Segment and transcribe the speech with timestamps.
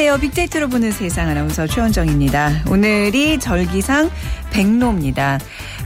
[0.00, 0.20] 안녕하세요.
[0.30, 2.62] 빅데이터로 보는 세상 아나운서 최원정입니다.
[2.70, 4.10] 오늘이 절기상
[4.50, 5.38] 백로입니다.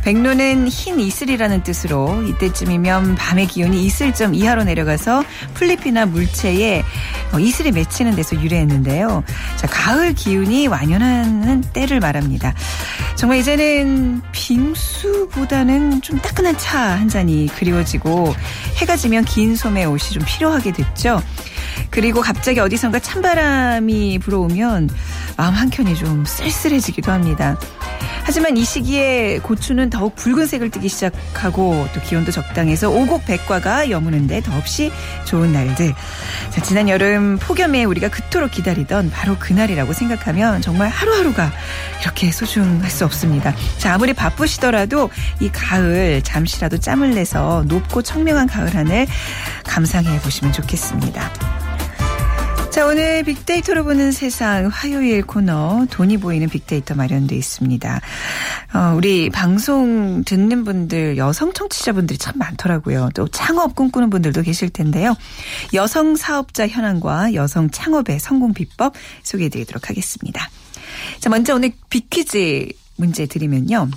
[0.05, 5.25] 백로는 흰 이슬이라는 뜻으로 이때쯤이면 밤의 기온이 이슬점 이하로 내려가서
[5.55, 6.85] 풀잎이나 물체에
[7.33, 9.25] 어, 이슬이 맺히는 데서 유래했는데요.
[9.57, 12.55] 자, 가을 기운이 완연하는 때를 말합니다.
[13.17, 18.33] 정말 이제는 빙수보다는 좀 따끈한 차 한 잔이 그리워지고
[18.77, 21.21] 해가 지면 긴 소매 옷이 좀 필요하게 됐죠.
[21.91, 24.91] 그리고 갑자기 어디선가 찬바람이 불어오면
[25.37, 27.57] 마음 한켠이 좀 쓸쓸해지기도 합니다.
[28.27, 34.91] 하지만 이 시기에 고추는 더욱 붉은색을 띠기 시작하고 또 기온도 적당해서 오곡 백과가 여무는데 더없이
[35.27, 35.95] 좋은 날들.
[36.51, 41.53] 자, 지난 여름 폭염에 우리가 그토록 기다리던 바로 그날이라고 생각하면 정말 하루하루가
[42.01, 43.55] 이렇게 소중할 수 없습니다.
[43.77, 49.07] 자, 아무리 바쁘시더라도 이 가을 잠시라도 짬을 내서 높고 청명한 가을 하늘
[49.65, 51.31] 감상해 보시면 좋겠습니다.
[52.75, 58.01] 자, 오늘 빅데이터로 보는 세상 화요일 코너 돈이 보이는 빅데이터 마련돼 있습니다.
[58.75, 63.11] 어, 우리 방송 듣는 분들 여성 청취자분들이 참 많더라고요.
[63.15, 65.15] 또 창업 꿈꾸는 분들도 계실 텐데요.
[65.73, 70.51] 여성 사업자 현황과 여성 창업의 성공 비법 소개해 드리도록 하겠습니다.
[71.21, 73.89] 자, 먼저 오늘 빅퀴즈 문제 드리면요.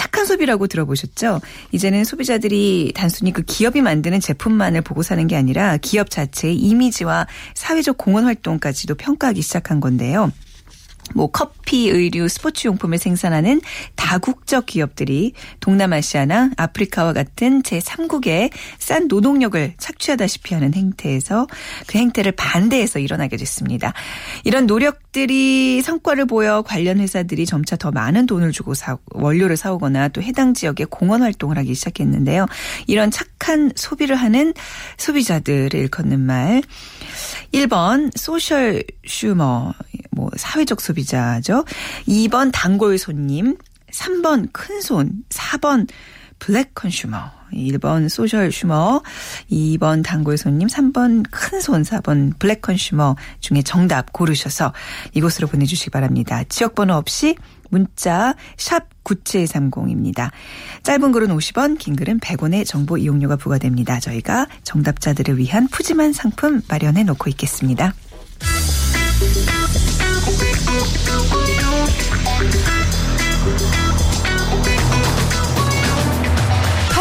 [0.00, 1.42] 착한 소비라고 들어보셨죠?
[1.72, 7.98] 이제는 소비자들이 단순히 그 기업이 만드는 제품만을 보고 사는 게 아니라 기업 자체의 이미지와 사회적
[7.98, 10.32] 공헌 활동까지도 평가하기 시작한 건데요.
[11.14, 13.60] 뭐 커피, 의류, 스포츠 용품을 생산하는
[13.96, 21.46] 다국적 기업들이 동남아시아나 아프리카와 같은 제3국의 싼 노동력을 착취하다시피 하는 행태에서
[21.86, 23.92] 그 행태를 반대해서 일어나게 됐습니다.
[24.44, 30.22] 이런 노력들이 성과를 보여 관련 회사들이 점차 더 많은 돈을 주고 사, 원료를 사오거나 또
[30.22, 32.46] 해당 지역에 공헌 활동을 하기 시작했는데요.
[32.86, 34.54] 이런 착한 소비를 하는
[34.96, 36.62] 소비자들을 일컫는 말
[37.52, 39.72] 1번 소셜 슈머
[40.10, 41.64] 뭐 사회적 소비자죠.
[42.08, 43.56] 2번 단골 손님,
[43.92, 45.88] 3번 큰손, 4번
[46.38, 47.40] 블랙 컨슈머.
[47.52, 49.02] 1번 소셜 슈머,
[49.50, 54.72] 2번 단골 손님, 3번 큰 손, 4번 블랙 컨슈머 중에 정답 고르셔서
[55.14, 56.44] 이곳으로 보내주시기 바랍니다.
[56.48, 57.36] 지역번호 없이
[57.70, 60.30] 문자 샵 9730입니다.
[60.82, 64.00] 짧은 글은 50원, 긴 글은 100원의 정보 이용료가 부과됩니다.
[64.00, 67.94] 저희가 정답자들을 위한 푸짐한 상품 마련해 놓고 있겠습니다.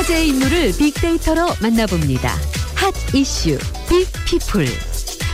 [0.10, 2.30] 화제의 인물을 빅데이터로 만나봅니다.
[2.76, 3.60] 핫 이슈
[3.90, 4.66] 빅피플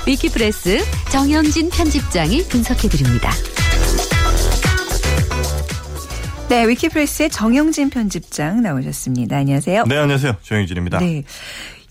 [0.05, 0.79] 위키프레스
[1.11, 3.31] 정영진 편집장이 분석해드립니다.
[6.49, 9.37] 네, 위키프레스의 정영진 편집장 나오셨습니다.
[9.37, 9.85] 안녕하세요.
[9.87, 10.35] 네, 안녕하세요.
[10.43, 10.99] 정영진입니다.
[10.99, 11.23] 네.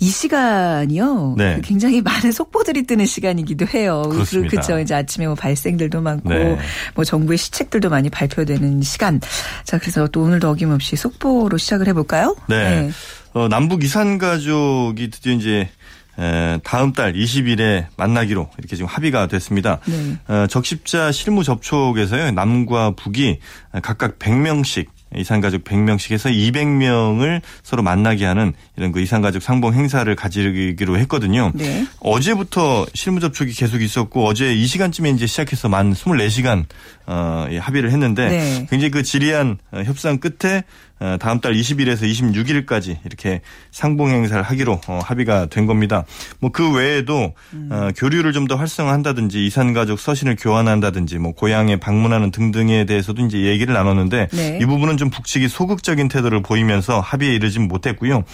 [0.04, 1.34] 이 시간이요.
[1.38, 1.60] 네.
[1.64, 4.02] 굉장히 많은 속보들이 뜨는 시간이기도 해요.
[4.10, 4.50] 그렇습니다.
[4.50, 4.78] 그렇죠.
[4.78, 6.58] 이제 아침에 뭐 발생들도 많고 네.
[6.94, 9.18] 뭐 정부의 시책들도 많이 발표되는 시간.
[9.64, 12.36] 자, 그래서 또 오늘도 어김없이 속보로 시작을 해볼까요?
[12.48, 12.90] 네.
[13.32, 15.70] 어, 남북 이산 가족이 드디어 이제
[16.18, 19.80] 에, 다음 달 20일에 만나기로 이렇게 지금 합의가 됐습니다.
[19.86, 20.18] 네.
[20.28, 22.30] 어, 적십자 실무 접촉에서요.
[22.32, 23.38] 남과 북이
[23.82, 24.86] 각각 100명씩
[25.16, 31.52] 이산가족 100명씩 해서 200명을 서로 만나게 하는 이런 그 이산가족 상봉 행사를 가지기로 했거든요.
[31.54, 31.86] 네.
[32.00, 36.64] 어제부터 실무 접촉이 계속 있었고 어제 이 시간쯤에 이제 시작해서 만 24시간
[37.06, 38.66] 어, 예, 합의를 했는데 네.
[38.70, 44.80] 굉장히 그 지리한 어, 협상 끝에 어, 다음 달 20일에서 26일까지 이렇게 상봉 행사를 하기로
[44.88, 46.04] 어, 합의가 된 겁니다.
[46.40, 47.68] 뭐 그 외에도 음.
[47.72, 53.38] 어, 교류를 좀 더 활성화한다든지 이산 가족 서신을 교환한다든지 뭐 고향에 방문하는 등등에 대해서도 이제
[53.46, 54.58] 얘기를 나눴는데 네.
[54.60, 58.24] 이 부분은 좀 북측이 소극적인 태도를 보이면서 합의에 이르진 못했고요.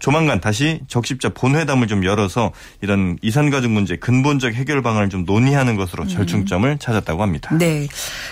[0.00, 5.76] 조만간 다시 적십자 본회담을 좀 열어서 이런 이산 가족 문제 근본적 해결 방안을 좀 논의하는
[5.76, 7.50] 것으로 절충점을 찾았다고 합니다.
[7.52, 7.58] 음.
[7.58, 7.86] 네.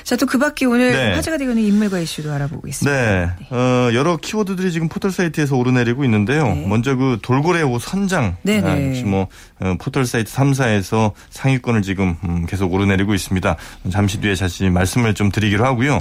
[0.04, 1.14] 자, 또 그 밖에 오늘 네.
[1.14, 2.96] 화제가 되고 있는 인물과 이슈도 알아보고 있습니다.
[3.00, 3.30] 네.
[3.50, 6.48] 어, 여러 키워드들이 지금 포털 사이트에서 오르내리고 있는데요.
[6.54, 6.66] 네.
[6.66, 8.36] 먼저 그 돌고래 호 선장.
[8.42, 8.68] 네네.
[8.68, 9.28] 아, 역시 뭐
[9.60, 13.56] 어, 포털 사이트 3사에서 상위권을 지금 음, 계속 오르내리고 있습니다.
[13.90, 15.98] 잠시 뒤에 다시 말씀을 좀 드리기로 하고요.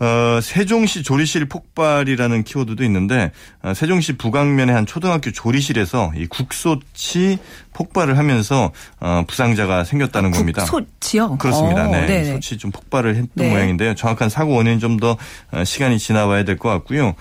[0.00, 0.06] 네.
[0.06, 7.38] 어, 세종시 조리실 폭발이라는 키워드도 있는데 어, 세종시 부강면의 한 초등학교 조리실에서 이 국솥이
[7.72, 10.64] 폭발을 하면서 어, 부상자가 생겼다는 겁니다.
[10.64, 11.38] 국솥이요?
[11.38, 11.88] 그렇습니다.
[11.88, 12.06] 어, 네.
[12.06, 12.24] 네네.
[12.32, 13.50] 소치 좀 폭발을 했던 네.
[13.50, 13.94] 모양인데요.
[13.94, 15.16] 정확한 사고 원인 좀 더
[15.64, 17.14] 시간이 지나봐야 될 것 같고요.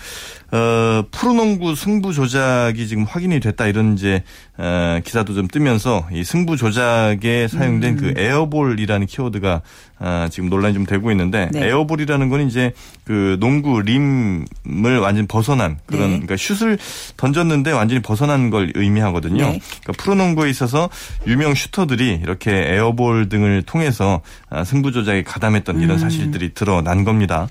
[0.52, 4.24] 어, 프로농구 승부 조작이 지금 확인이 됐다 이런 이제
[4.60, 7.98] 어, 기사도 좀 뜨면서 이 승부 조작에 사용된 음.
[7.98, 9.62] 그 air ball이라는 키워드가
[10.00, 11.68] 아, 지금 논란이 좀 되고 있는데 네.
[11.68, 12.74] air ball이라는 건 이제
[13.04, 16.20] 그 농구 림을 완전 벗어난 그런 네.
[16.20, 16.78] 그러니까 슛을
[17.18, 19.44] 던졌는데 완전히 벗어난 걸 의미하거든요.
[19.44, 19.60] 네.
[19.84, 20.90] 그러니까 프로농구에 있어서
[21.28, 26.00] 유명 슈터들이 이렇게 에어볼 등을 통해서 아, 승부 조작에 가담했던 이런 음.
[26.00, 27.48] 사실들이 드러난 겁니다.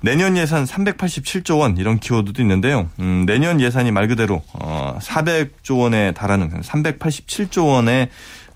[0.00, 2.88] 내년 예산 387조 원 이런 키워드도 있는데요.
[3.00, 8.08] 음, 내년 예산이 말 그대로 어, 400조 원에 달하는 387조 원의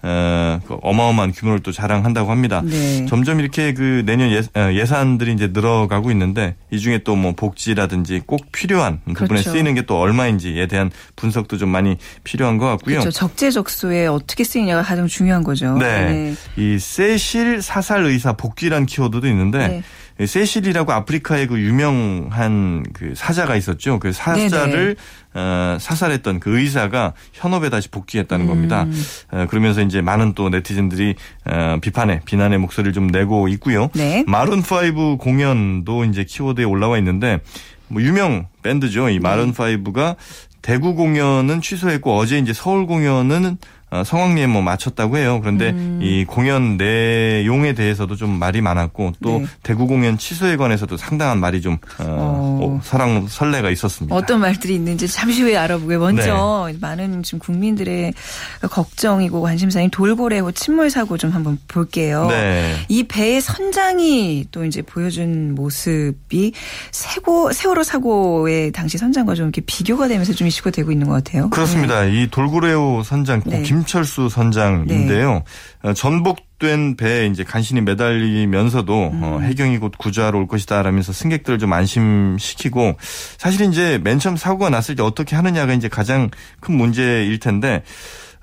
[0.04, 2.60] 어, 그 어마어마한 규모를 또 자랑한다고 합니다.
[2.64, 3.06] 네.
[3.06, 8.20] 점점 이렇게 그 내년 예, 어, 예산들이 이제 늘어가고 있는데 이 중에 또 뭐 복지라든지
[8.26, 9.50] 꼭 필요한 부분에 그렇죠.
[9.52, 12.98] 쓰이는 게 또 얼마인지에 대한 분석도 좀 많이 필요한 것 같고요.
[12.98, 13.10] 그렇죠.
[13.12, 15.76] 적재적소에 어떻게 쓰이냐가 가장 중요한 거죠.
[15.78, 16.34] 네.
[16.56, 19.82] 이 세실 사살 의사 복귀란 키워드도 있는데 네.
[20.20, 23.98] 이 세실이라고 아프리카의 그 유명한 그 사자가 있었죠.
[23.98, 24.96] 그 사자를
[25.34, 28.84] 어, 사살했던 그 의사가 현업에 다시 복귀했다는 겁니다.
[28.84, 29.04] 음.
[29.30, 31.14] 어, 그러면서 이제 많은 또 네티즌들이
[31.46, 33.88] 어, 비판의 비난의 목소리를 좀 내고 있고요.
[33.94, 34.24] 네.
[34.26, 37.40] 마룬 5 공연도 이제 키워드에 올라와 있는데
[37.88, 39.08] 뭐 유명 밴드죠.
[39.08, 40.16] 이 마룬 5가
[40.62, 43.56] 대구 공연은 취소했고 어제 이제 서울 공연은 어,
[44.04, 45.38] 성황리에 뭐 마쳤다고 해요.
[45.40, 46.00] 그런데 음.
[46.02, 49.46] 이 공연 내용에 대해서도 좀 말이 많았고 또 네.
[49.62, 52.58] 대구 공연 취소에 관해서도 상당한 말이 좀 어, 어.
[52.62, 54.14] 어, 설랑 설레가 있었습니다.
[54.14, 55.98] 어떤 말들이 있는지 잠시 후에 알아보고요.
[55.98, 58.14] 먼저 많은 지금 국민들의
[58.62, 62.26] 걱정이고 관심사인 돌고래호 침몰 사고 좀 한번 볼게요.
[62.28, 62.76] 네.
[62.88, 66.52] 이 배의 선장이 또 이제 보여준 모습이
[66.90, 71.50] 세고 세월호 사고의 당시 선장과 좀 이렇게 비교가 되면서 좀 이슈가 되고 있는 것 같아요.
[71.50, 72.04] 그렇습니다.
[72.04, 73.50] 이 돌고래호 선장 고
[73.82, 73.92] 네.
[73.92, 75.42] 김철수 선장인데요.
[75.82, 79.42] 어, 전복된 배에 이제 간신히 매달리면서도 어, 음.
[79.42, 82.96] 해경이 곧 구조하러 올 것이다라면서 승객들을 좀 안심시키고
[83.38, 86.30] 사실 이제 맨 처음 사고가 났을 때 어떻게 하느냐가 이제 가장
[86.60, 87.82] 큰 문제일 텐데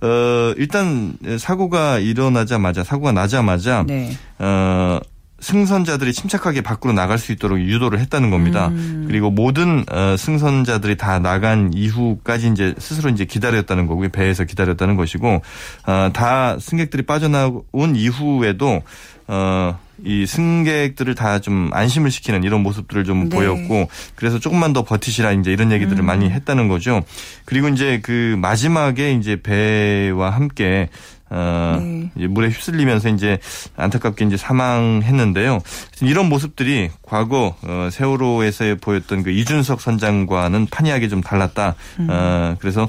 [0.01, 4.11] 어 일단 사고가 일어나자마자 사고가 나자마자 네.
[4.39, 4.99] 어,
[5.41, 8.67] 승선자들이 침착하게 밖으로 나갈 수 있도록 유도를 했다는 겁니다.
[8.67, 9.05] 음.
[9.07, 14.09] 그리고 모든 어, 승선자들이 다 나간 이후까지 이제 스스로 이제 기다렸다는 거고요.
[14.09, 15.41] 배에서 기다렸다는 것이고
[15.87, 18.81] 어, 다 승객들이 빠져나온 이후에도
[19.27, 23.35] 어, 이 승객들을 다 좀 안심을 시키는 이런 모습들을 좀 네.
[23.35, 26.05] 보였고 그래서 조금만 더 버티시라 이제 이런 얘기들을 음.
[26.05, 27.01] 많이 했다는 거죠.
[27.45, 30.89] 그리고 이제 그 마지막에 이제 배와 함께
[31.29, 32.11] 어, 네.
[32.15, 33.39] 이제 물에 휩쓸리면서 이제
[33.75, 35.59] 안타깝게 이제 사망했는데요.
[36.01, 41.75] 이런 모습들이 과거 어, 세월호에서 보였던 그 이준석 선장과는 판이하게 좀 달랐다.
[41.99, 42.07] 음.
[42.09, 42.87] 어, 그래서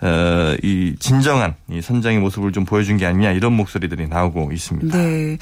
[0.00, 4.96] 어, 이 진정한 이 선장의 모습을 좀 보여준 게 아니냐 이런 목소리들이 나오고 있습니다.
[4.96, 5.38] 네.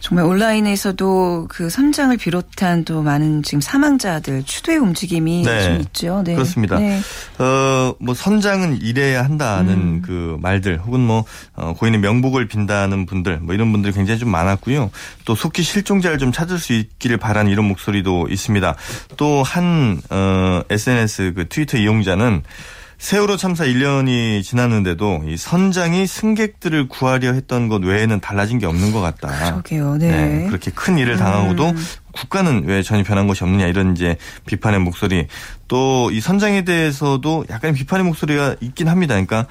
[0.00, 5.64] 정말 온라인에서도 그 선장을 비롯한 또 많은 지금 사망자들 추도의 움직임이 네.
[5.64, 6.22] 좀 있죠.
[6.24, 6.34] 네.
[6.34, 6.78] 그렇습니다.
[6.80, 7.00] 네.
[7.38, 10.02] 어, 뭐 선장은 일해야 한다는 음.
[10.04, 11.24] 그 말들 혹은 뭐
[11.54, 14.90] 어, 고인의 명복을 빈다는 분들 뭐 이런 분들이 굉장히 좀 많았고요.
[15.24, 18.74] 또 속히 실종자를 좀 찾을 수 있기를 바라는 이런 목소리도 있습니다.
[19.16, 22.42] 또한 어, SNS 그 트위터 이용자는
[23.02, 29.00] 세월호 참사 1년이 지났는데도 이 선장이 승객들을 구하려 했던 것 외에는 달라진 게 없는 것
[29.00, 29.50] 같다.
[29.50, 29.96] 그러게요.
[29.96, 30.46] 네.
[30.46, 31.76] 그렇게 큰 일을 당하고도 음.
[32.12, 34.16] 국가는 왜 전혀 변한 것이 없느냐 이런 이제
[34.46, 35.26] 비판의 목소리
[35.66, 39.14] 또 이 선장에 대해서도 약간 비판의 목소리가 있긴 합니다.
[39.14, 39.46] 그러니까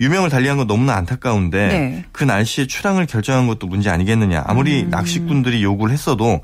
[0.00, 2.04] 유명을 달리한 건 너무나 안타까운데 네.
[2.12, 4.44] 그 날씨에 출항을 결정한 것도 문제 아니겠느냐.
[4.46, 4.90] 아무리 음.
[4.90, 6.40] 낚시꾼들이 요구를 했어도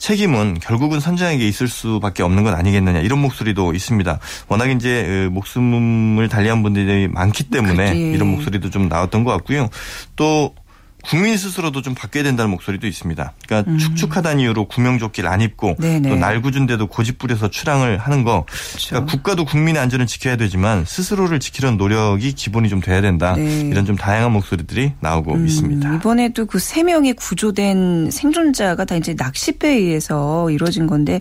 [0.00, 4.18] 책임은 결국은 선장에게 있을 수밖에 없는 것 아니겠느냐 이런 목소리도 있습니다.
[4.48, 8.00] 워낙 이제 어, 목숨을 달리한 분들이 많기 때문에 그치.
[8.12, 9.68] 이런 목소리도 좀 나왔던 것 같고요.
[10.16, 10.54] 또
[11.02, 13.32] 국민 스스로도 좀 바뀌어야 된다는 목소리도 있습니다.
[13.46, 15.76] 그러니까 축축하다는 이유로 구명조끼를 안 입고 음.
[15.80, 16.08] 네네.
[16.08, 18.44] 또 날구준데도 고집 부려서 출항을 하는 거.
[18.48, 18.88] 그렇죠.
[18.90, 23.34] 그러니까 국가도 국민의 안전을 지켜야 되지만 스스로를 지키려는 노력이 기본이 좀 돼야 된다.
[23.36, 23.60] 네.
[23.62, 25.88] 이런 좀 다양한 목소리들이 나오고 있습니다.
[25.88, 31.18] 음, 이번에도 그 세 명의 구조된 생존자가 다 이제 낚싯배에 의해서 이루어진 건데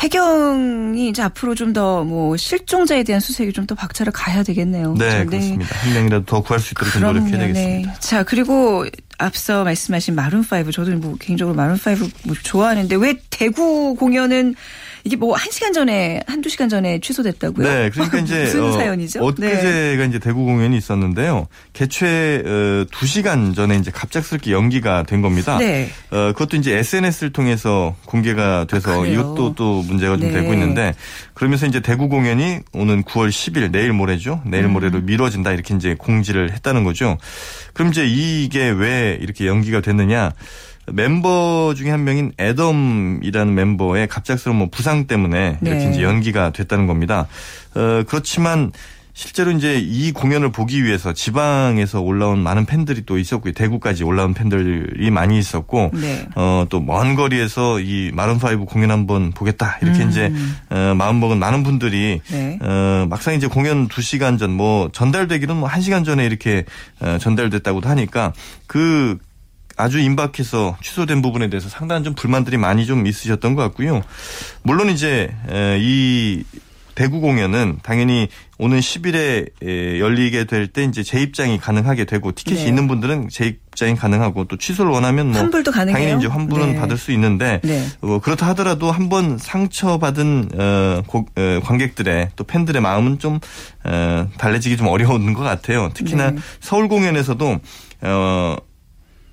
[0.00, 4.94] 해경이 이제 앞으로 좀 더 뭐 실종자에 대한 수색이 좀 더 박차를 가야 되겠네요.
[4.98, 5.30] 네, 그렇죠?
[5.30, 5.76] 그렇습니다.
[5.78, 7.92] 한 명이라도 더 구할 수 있도록 좀 노력해야 그럼요, 되겠습니다.
[7.92, 7.96] 네.
[8.00, 8.84] 자, 그리고
[9.22, 14.54] 앞서 말씀하신 마룬 5 저도 뭐 개인적으로 마룬 5뭐 좋아하는데 왜 대구 공연은
[15.04, 17.66] 이게 뭐 한 시간 전에 한두 시간 전에 취소됐다고요?
[17.66, 19.20] 네, 그러니까 이제 무슨 어, 사연이죠?
[19.20, 19.26] 네.
[19.26, 21.48] 엊그제가 이제 대구 공연이 있었는데요.
[21.72, 25.58] 개최 어, 2시간 전에 이제 갑작스럽게 연기가 된 겁니다.
[25.58, 25.88] 네.
[26.10, 29.06] 어, 그것도 이제 SNS를 통해서 공개가 돼서 아?
[29.06, 30.40] 이것도 또 문제가 좀 네.
[30.40, 30.94] 되고 있는데
[31.34, 34.42] 그러면서 이제 대구 공연이 오는 9월 10일 내일 모레죠.
[34.46, 34.72] 내일 음.
[34.74, 37.18] 모레로 미뤄진다 이렇게 이제 공지를 했다는 거죠.
[37.72, 40.32] 그럼 이제 이게 왜 이렇게 연기가 됐느냐?
[40.90, 45.90] 멤버 중에 한 명인 애덤이라는 멤버의 갑작스러운 뭐 부상 때문에 이렇게 네.
[45.90, 47.28] 이제 연기가 됐다는 겁니다.
[47.74, 48.72] 어, 그렇지만
[49.14, 53.52] 실제로 이제 이 공연을 보기 위해서 지방에서 올라온 많은 팬들이 또 있었고요.
[53.52, 56.26] 대구까지 올라온 팬들이 많이 있었고 네.
[56.34, 59.78] 어, 또 먼 거리에서 이 마룬 파이브 공연 한번 보겠다.
[59.82, 60.08] 이렇게 음.
[60.08, 60.32] 이제
[60.70, 62.58] 어, 마음먹은 많은 분들이 네.
[62.62, 66.64] 어, 막상 이제 공연 2시간 전 뭐 전달되기는 뭐 1시간 전에 이렇게
[67.00, 68.32] 어, 전달됐다고도 하니까
[68.66, 69.18] 그
[69.76, 74.02] 아주 임박해서 취소된 부분에 대해서 상당한 좀 불만들이 많이 좀 있으셨던 것 같고요.
[74.62, 76.44] 물론 이제 에, 이
[76.94, 82.68] 대구 공연은 당연히 오는 10일에 에, 열리게 될 때 이제 재입장이 가능하게 되고 티켓이 네.
[82.68, 85.96] 있는 분들은 재입장이 가능하고 또 취소를 원하면 뭐 환불도 가능해요?
[85.98, 86.78] 당연히 이제 환불은 네.
[86.78, 87.86] 받을 수 있는데 네.
[88.02, 93.40] 어, 그렇다 하더라도 한 번 상처받은 어, 고- 어, 관객들의 또 팬들의 마음은 좀
[93.84, 95.90] 어, 달래지기 좀 어려운 것 같아요.
[95.94, 96.38] 특히나 네.
[96.60, 97.58] 서울 공연에서도
[98.02, 98.56] 어,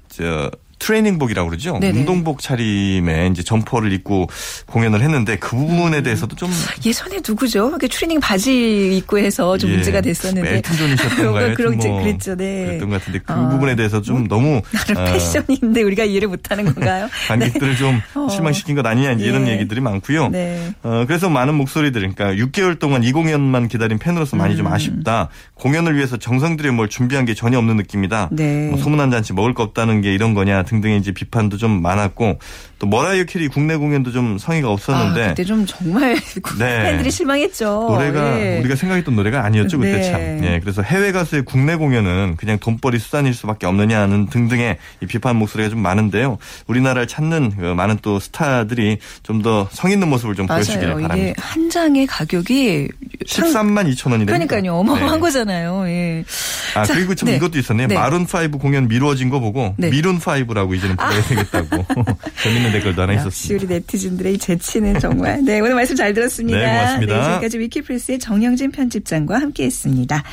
[0.10, 1.78] 저 트레이닝복이라고 그러죠.
[1.80, 2.00] 네네.
[2.00, 4.28] 운동복 차림에 이제 점퍼를 입고
[4.66, 6.04] 공연을 했는데 그 부분에 음.
[6.04, 6.50] 대해서도 좀
[6.86, 7.78] 예전에 누구죠?
[7.78, 10.58] 트레이닝 바지 입고 해서 좀 예, 문제가 됐었는데.
[10.58, 11.54] 엘튼 존이셨던가요?
[11.56, 12.66] 그런 뭐 그랬죠, 네.
[12.66, 13.50] 그랬던 것 같은데 그 아.
[13.50, 17.10] 부분에 대해서 좀 너무 나름 어, 패션인데 우리가 이해를 못하는 건가요?
[17.28, 18.28] 관객들을 좀 어.
[18.30, 19.54] 실망시킨 것 아니냐 이런 예.
[19.54, 20.30] 얘기들이 많고요.
[20.30, 20.74] 네.
[20.84, 24.58] 어, 그래서 많은 목소리들, 그러니까 6개월 동안 이 공연만 기다린 팬으로서 많이 음.
[24.58, 25.30] 좀 아쉽다.
[25.56, 28.30] 공연을 위해서 정성 들여 뭘 준비한 게 전혀 없는 느낌이다.
[28.32, 28.70] 네.
[28.70, 32.40] 뭐 소문난 잔치 먹을 거 없다는 게 이런 거냐 등등의 이제 비판도 좀 많았고
[32.80, 36.16] 또 머라이어 캐리 국내 공연도 좀 성의가 없었는데 아, 그때 좀 정말
[36.58, 36.84] 네.
[36.84, 37.66] 팬들이 실망했죠.
[37.90, 38.60] 노래가 예.
[38.60, 40.12] 우리가 생각했던 노래가 아니었죠 그때 네.
[40.12, 40.44] 참.
[40.46, 45.70] 예, 그래서 해외 가수의 국내 공연은 그냥 돈벌이 수단일 수밖에 없느냐는 등등의 이 비판 목소리가
[45.70, 46.38] 좀 많은데요.
[46.68, 51.00] 우리나라를 찾는 그 많은 또 스타들이 좀 더 성의 있는 모습을 좀 보여주기를 맞아요.
[51.00, 51.44] 이게 바랍니다.
[51.46, 52.88] 한 장의 가격이
[53.28, 54.26] 상- 13만 2천 원이.
[54.26, 54.74] 그러니까요.
[54.76, 55.20] 어마어마한 네.
[55.20, 55.84] 거잖아요.
[55.88, 56.24] 예.
[56.76, 57.36] 아 자, 그리고 참 네.
[57.36, 57.88] 이것도 있었네요.
[57.88, 57.96] 네.
[57.96, 59.90] 마룬 5 공연 미루어진 거 보고 네.
[59.90, 61.86] 미룬 5라고 이제는 불러야 되겠다고
[62.42, 63.66] 재밌는 댓글도 하나 역시 있었습니다.
[63.66, 65.44] 우리 네티즌들의 이 재치는 정말.
[65.44, 66.60] 네, 오늘 말씀 잘 들었습니다.
[66.60, 67.24] 네, 고맙습니다.
[67.24, 70.24] 지금까지 위키플스의 정영진 편집장과 함께했습니다.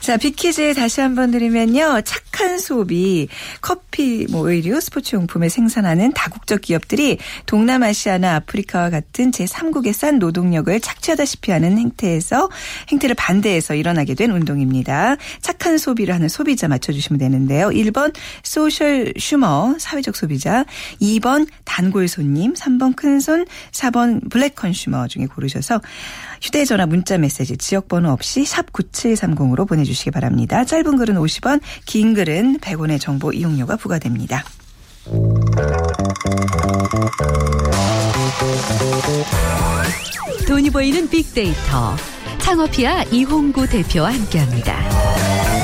[0.00, 2.02] 자, 빅퀴즈 다시 한번 드리면요.
[2.04, 3.28] 착한 소비,
[3.60, 11.78] 커피, 뭐 의류, 스포츠용품을 생산하는 다국적 기업들이 동남아시아나 아프리카와 같은 제3국의 싼 노동력을 착취하다시피 하는
[11.78, 12.48] 행태에서
[12.90, 15.16] 행태를 반대해서 일어나게 된 운동입니다.
[15.40, 17.68] 착한 소비를 하는 소비자 맞춰주시면 되는데요.
[17.68, 20.64] 1번 social sumer 사회적 소비자
[21.00, 25.80] 2번 단골 손님 3번 큰 손 4번 black consumer 중에 고르셔서
[26.40, 30.64] 휴대전화 문자 메시지 지역번호 없이 샵 9730으로 보내주시기 바랍니다.
[30.64, 34.44] 짧은 글은 50원 긴 글은 100원의 정보 이용료가 부과됩니다.
[40.46, 41.96] 돈이 보이는 빅데이터.
[42.38, 45.63] 창업피아 이홍구 대표와 함께합니다.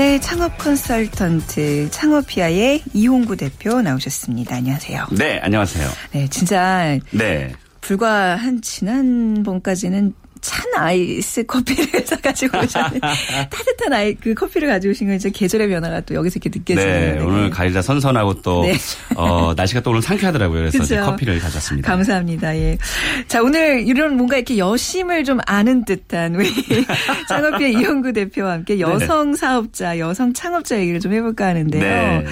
[0.00, 4.56] 네, 창업 컨설턴트 창업피아의 이홍구 대표 나오셨습니다.
[4.56, 5.08] 안녕하세요.
[5.18, 5.86] 네, 안녕하세요.
[6.12, 7.52] 네, 진짜 네.
[7.82, 13.00] 불과 한 지난번까지는 찬 아이스 커피를 사가지고 오셨는데
[13.50, 17.14] 따뜻한 아이 그 커피를 가지고 오신 건 이제 계절의 변화가 또 여기서 이렇게 느껴지네요.
[17.14, 18.74] 네, 오늘 가을이라 선선하고 또, 네.
[19.16, 20.60] 어, 날씨가 또 오늘 상쾌하더라고요.
[20.60, 21.00] 그래서 그죠?
[21.02, 21.90] 커피를 가져왔습니다.
[21.90, 22.56] 감사합니다.
[22.56, 22.78] 예.
[23.28, 26.50] 자, 오늘 이런 뭔가 이렇게 여심을 좀 아는 듯한 우리
[27.28, 31.82] 창업비의 이영구 대표와 함께 여성 사업자, 여성 창업자 얘기를 좀 해볼까 하는데요.
[31.82, 32.24] 네.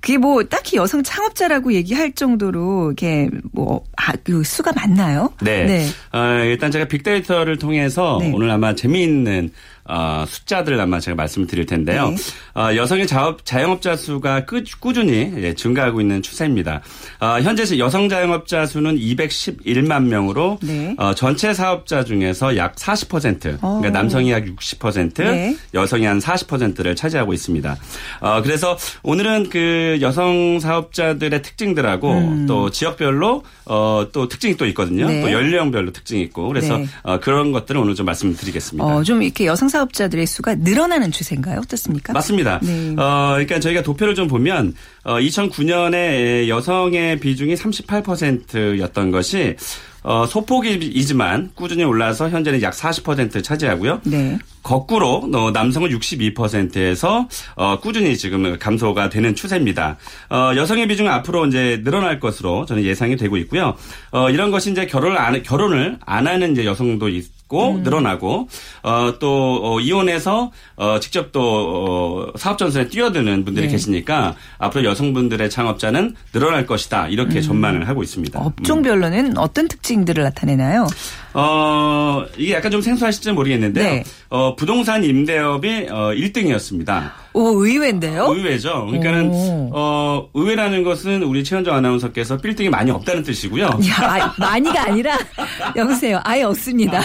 [0.00, 5.34] 그게 뭐 딱히 여성 창업자라고 얘기할 정도로 이렇게 뭐, 아, 그 수가 많나요?
[5.42, 5.86] 네.
[6.12, 8.32] 어, 일단 제가 빅데이터를 통해서 네.
[8.32, 9.50] 오늘 아마 재미있는
[9.84, 12.10] 어, 숫자들 아마 제가 말씀을 드릴 텐데요.
[12.10, 12.16] 네.
[12.54, 16.80] 어, 여성의 자업, 자영업자 수가 꾸, 꾸준히 예, 증가하고 있는 추세입니다.
[17.20, 20.94] 어, 현재 여성 자영업자 수는 211만 명으로 네.
[20.98, 23.78] 어, 전체 사업자 중에서 약 40%, 어.
[23.78, 25.56] 그러니까 남성이 약 60%, 네.
[25.74, 27.76] 여성이 한 40%를 차지하고 있습니다.
[28.20, 35.06] 어, 그래서 오늘은 그 여성 사업자들의 특징들하고 또 지역별로 어, 또 특징이 또 있거든요.
[35.06, 35.08] 음.
[35.08, 35.22] 네.
[35.22, 36.86] 또 연령별로 특징이 있고 그래서 네.
[37.02, 38.84] 어, 그런 것들을 오늘 좀 말씀드리겠습니다.
[38.84, 41.60] 어, 좀 이렇게 여성 사업자들의 수가 늘어나는 추세인가요?
[41.60, 42.12] 어떻습니까?
[42.12, 42.60] 맞습니다.
[42.62, 42.94] 네.
[42.98, 44.74] 어, 그러니까 저희가 도표를 좀 보면
[45.04, 49.56] 어, 2009년에 여성의 비중이 38%였던 것이
[50.02, 54.00] 어, 소폭이지만 꾸준히 올라서 현재는 약 40% 차지하고요.
[54.04, 54.38] 네.
[54.62, 59.96] 거꾸로 어, 남성은 62%에서 어, 꾸준히 지금 감소가 되는 추세입니다.
[60.30, 63.74] 어, 여성의 비중은 앞으로 이제 늘어날 것으로 저는 예상이 되고 있고요.
[64.10, 67.82] 어, 이런 것이 이제 결혼을 안 결혼을 안 하는 이제 여성도 있 고 음.
[67.82, 68.48] 늘어나고
[68.84, 73.72] 어, 또 어, 이혼해서 어, 직접 또 어, 사업 전선에 뛰어드는 분들이 네.
[73.72, 78.38] 계시니까 앞으로 여성분들의 창업자는 늘어날 것이다 이렇게 전망을 하고 있습니다.
[78.38, 78.46] 음.
[78.46, 80.86] 업종별로는 어떤 특징들을 나타내나요?
[81.32, 83.84] 어, 이게 약간 좀 생소하실지 모르겠는데요.
[83.84, 84.04] 네.
[84.28, 87.12] 어, 부동산 임대업이 어, 1등이었습니다.
[87.32, 88.26] 오, 의외인데요?
[88.26, 88.86] 의외죠.
[88.86, 89.70] 그러니까는 오.
[89.72, 93.64] 어, 의외라는 것은 우리 최현정 아나운서께서 빌딩이 많이 없다는 뜻이고요.
[93.64, 95.16] 야, 아, 많이가 아니라
[95.76, 96.20] 여보세요.
[96.24, 97.00] 아예 없습니다.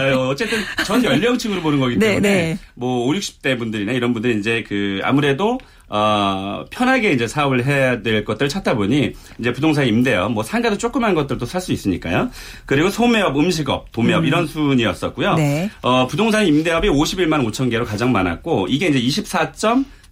[0.00, 2.58] 어, 어쨌든 전 연령층으로 보는 거기 네, 때문에 네.
[2.74, 8.24] 뭐 5, 60대 분들이나 이런 분들이 이제 그 아무래도 어, 편하게 이제 사업을 해야 될
[8.24, 12.30] 것들을 찾다 보니 이제 부동산 임대업, 뭐 상가도 조그만 것들도 살 수 있으니까요.
[12.66, 15.34] 그리고 소매업, 음식업, 도매업 이런 순이었었고요.
[15.34, 15.70] 네.
[15.82, 19.52] 어, 부동산 임대업이 51만 5천 개로 가장 많았고 이게 이제 24.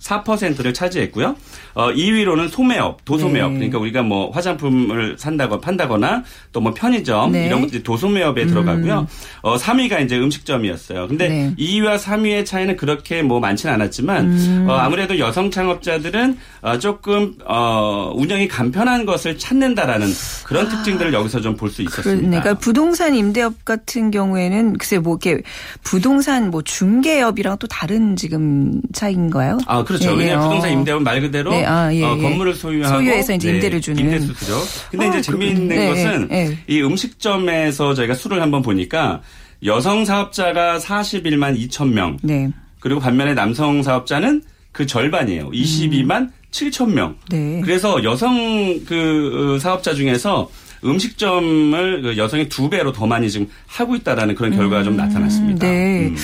[0.04, 1.34] 4%를 차지했고요.
[1.75, 3.52] 어, 2위로는 소매업, 도소매업.
[3.52, 3.56] 네.
[3.58, 7.46] 그러니까 우리가 뭐 화장품을 산다거나 판다거나 또 뭐 편의점 네.
[7.46, 9.06] 이런 것들이 도소매업에 들어가고요.
[9.42, 11.08] 어, 3위가 이제 음식점이었어요.
[11.08, 11.54] 근데 네.
[11.58, 14.66] 2위와 3위의 차이는 그렇게 뭐 많지는 않았지만 음.
[14.68, 20.06] 어, 아무래도 여성 창업자들은 어, 조금 어, 운영이 간편한 것을 찾는다라는
[20.44, 22.28] 그런 특징들을 여기서 좀 볼 수 있었습니다.
[22.28, 25.42] 그러니까 부동산 임대업 같은 경우에는 글쎄 뭐 이렇게
[25.82, 29.58] 부동산 뭐 중개업이랑 또 다른 지금 차이인가요?
[29.66, 30.13] 아, 그렇죠.
[30.15, 30.49] 예, 왜냐하면 어.
[30.49, 32.23] 부동산 임대업은 말 그대로 네, 아, 예, 어, 예.
[32.23, 34.03] 건물을 소유하고 소유해서 이제 임대를 주는.
[34.03, 34.55] 임대수수죠.
[34.91, 39.23] 근데 어, 이제 그- 재미있는 네, 것은 네, 이 음식점에서 저희가 수를 한번 보니까
[39.65, 42.51] 여성 사업자가 41만 2천 명 네.
[42.81, 45.51] 그리고 반면에 남성 사업자는 그 절반이에요.
[45.51, 47.17] 22만 7천 명.
[47.31, 47.61] 네.
[47.65, 50.49] 그래서 여성 그 어, 사업자 중에서
[50.85, 55.67] 음식점을 그 여성이 두 배로 더 많이 지금 하고 있다라는 그런 결과가 좀 나타났습니다.
[55.67, 56.09] 네.
[56.09, 56.17] 음.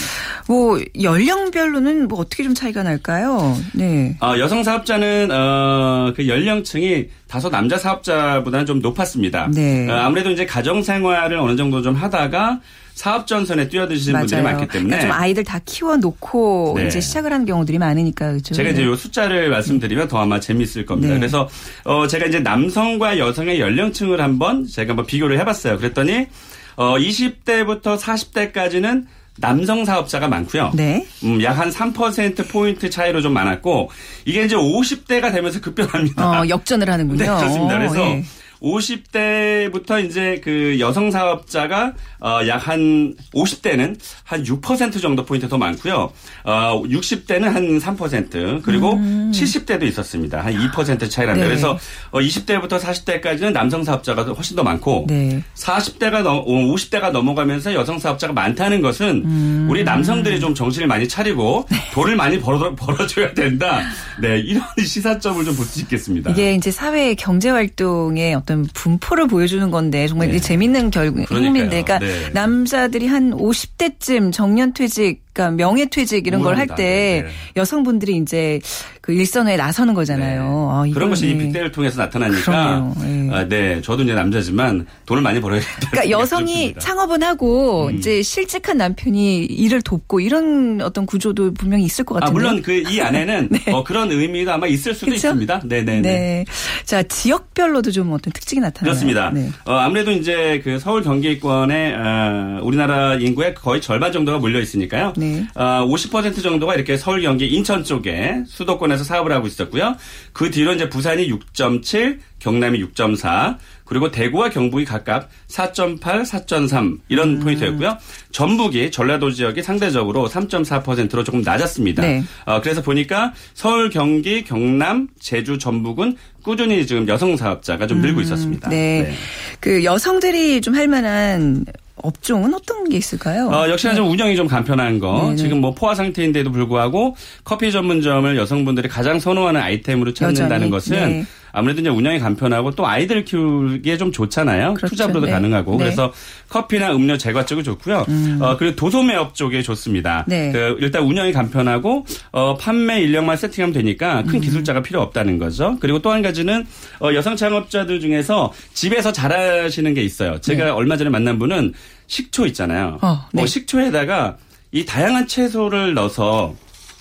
[0.49, 3.57] 뭐 연령별로는 뭐 어떻게 좀 차이가 날까요?
[3.73, 4.17] 네.
[4.21, 9.49] 어, 여성 사업자는 어, 그 연령층이 다소 남자 사업자보다는 좀 높았습니다.
[9.54, 9.88] 네.
[9.88, 12.60] 어, 아무래도 이제 가정 생활을 어느 정도 좀 하다가
[12.94, 16.88] 사업 전선에 뛰어드시는 분들이 많기 때문에 그러니까 좀 아이들 다 키워 놓고 네.
[16.88, 18.52] 이제 시작을 하는 경우들이 많으니까 그죠?
[18.52, 21.14] 제가 이제 요 숫자를 말씀드리면 더 아마 재미있을 겁니다.
[21.14, 21.20] 네.
[21.20, 21.49] 그래서
[21.84, 25.78] 어 제가 이제 남성과 여성의 연령층을 한번 제가 한번 비교를 해봤어요.
[25.78, 26.26] 그랬더니
[26.75, 29.06] 어 20대부터 40대까지는
[29.40, 30.73] 남성 사업자가 많고요.
[30.75, 31.06] 네.
[31.25, 33.90] 음, 약 한 3% 포인트 차이로 좀 많았고
[34.25, 36.40] 이게 이제 50대가 되면서 급변합니다.
[36.42, 37.18] 어, 역전을 하는군요.
[37.18, 37.75] 네, 그렇습니다.
[37.75, 38.25] 어, 그래서 예.
[38.62, 46.12] 50대부터 이제 그 여성 사업자가 어, 약 한 50대는 한 6% 정도 포인트 더 많고요.
[46.45, 50.45] 어, 60대는 한 3% 그리고 70대도 있었습니다.
[50.45, 51.32] 한 2% 차이랍니다.
[51.32, 51.37] 음.
[51.41, 51.45] 네.
[51.47, 51.78] 그래서
[52.11, 55.43] 어, 20대부터 40대까지는 남성 사업자가 훨씬 더 많고 네.
[55.54, 59.67] 40대가 넘, 50대가 넘어가면서 여성 사업자가 많다는 것은 음.
[59.71, 63.80] 우리 남성들이 좀 정신을 많이 차리고 돈을 많이 벌어, 벌어줘야 된다.
[64.21, 66.30] 네, 이런 시사점을 좀 볼 수 있겠습니다.
[66.30, 70.39] 이게 이제 사회 경제 활동의 어떤 분포를 보여주는 건데 정말 네.
[70.39, 72.30] 재밌는 결 흥미인데, 그러니까 네.
[72.32, 76.75] 남자들이 한 50대쯤 정년퇴직, 그러니까 명예퇴직 이런 걸할 우울합니다.
[76.75, 77.30] 때 네, 네.
[77.56, 78.60] 여성분들이 이제
[79.00, 80.69] 그 일선에 나서는 거잖아요.
[80.73, 80.90] 아, 네.
[80.93, 82.93] 그런 것이 이 이거는 빅데이를 통해서 나타나니까.
[83.04, 83.28] 예.
[83.32, 85.90] 아, 네 저도 이제 남자지만 돈을 많이 벌어야겠다.
[85.90, 87.97] 그러니까 여성이 창업은 하고 음.
[87.97, 92.32] 이제 실직한 남편이 일을 돕고 이런 어떤 구조도 분명히 있을 것 아, 같은데.
[92.38, 95.28] 물론 그 이 안에는 어, 그런 의미가 아마 있을 수도 그쵸?
[95.28, 95.62] 있습니다.
[95.64, 96.00] 네네네.
[96.00, 96.45] 네.
[96.84, 98.90] 자, 지역별로도 좀 어떤 특징이 나타나요.
[98.90, 99.30] 그렇습니다.
[99.30, 99.49] 네.
[99.64, 105.12] 어, 아무래도 이제 그 서울 경기권에 어, 우리나라 인구의 거의 절반 정도가 몰려 있으니까요.
[105.21, 105.47] 네.
[105.54, 109.97] 어, 50% 정도가 이렇게 서울, 경기, 인천 쪽에 수도권에서 사업을 하고 있었고요.
[110.33, 117.41] 그 뒤로 이제 부산이 6.7, 경남이 6.4, 그리고 대구와 경북이 각각 4.8, 4.3 이런 음.
[117.41, 117.99] 포인트였고요.
[118.33, 122.02] 전북이 전라도 지역이 상대적으로 3.4%로 조금 낮았습니다.
[122.02, 122.23] 네.
[122.47, 128.71] 어, 그래서 보니까 서울, 경기, 경남, 제주, 전북은 꾸준히 지금 여성 사업자가 좀 늘고 있었습니다.
[128.71, 129.13] 네.
[129.61, 131.67] 그 여성들이 좀 할 만한
[132.02, 133.49] 업종은 어떤 게 있을까요?
[133.49, 135.23] 어, 역시나 좀 운영이 좀 간편한 거.
[135.25, 135.36] 네네.
[135.36, 140.71] 지금 뭐 포화 상태인데도 불구하고 커피 전문점을 여성분들이 가장 선호하는 아이템으로 찾는다는 여전히.
[140.71, 141.26] 것은 네.
[141.52, 144.75] 아무래도 이제 운영이 간편하고 또 아이들 키우기에 좀 좋잖아요.
[144.75, 144.91] 그렇죠.
[144.91, 145.32] 투잡으로도 네.
[145.32, 145.73] 가능하고.
[145.73, 145.76] 네.
[145.76, 145.78] 음.
[145.78, 146.13] 그래서
[146.49, 148.04] 커피나 음료 제과 쪽이 좋고요.
[148.41, 150.25] 어, 그리고 도소매업 쪽이 좋습니다.
[150.28, 150.52] 네.
[150.52, 154.26] 그 일단 운영이 간편하고 어, 판매 인력만 세팅하면 되니까 음.
[154.26, 155.76] 큰 기술자가 필요 없다는 거죠.
[155.80, 156.67] 그리고 또 한 가지는
[157.00, 160.41] 어, 여성 창업자들 중에서 집에서 잘하시는 게 있어요.
[160.41, 161.73] 제가 얼마 전에 만난 분은
[162.08, 162.99] 식초 있잖아요.
[163.00, 163.06] 네.
[163.06, 163.43] 어, 네.
[163.43, 164.36] 어, 식초에다가
[164.73, 166.54] 이 다양한 채소를 넣어서